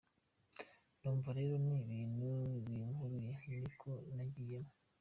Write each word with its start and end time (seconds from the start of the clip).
Numva 0.99 1.29
rero 1.39 1.55
ni 1.65 1.75
ibintu 1.81 2.27
binkuruye, 2.65 3.31
ni 3.49 3.57
uko 3.67 3.89
nagiyemo. 4.15 4.71